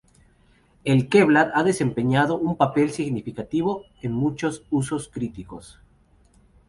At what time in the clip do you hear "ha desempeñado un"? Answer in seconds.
1.53-2.55